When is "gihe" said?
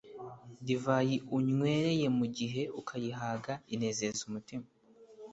2.37-2.61